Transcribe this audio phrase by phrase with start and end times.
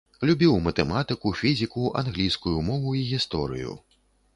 [0.27, 3.83] Любіў матэматыку, фізіку, англійскую мову і гісторыю.